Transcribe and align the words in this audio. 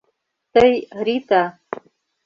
Тый— 0.53 0.73
Рита... 1.05 1.43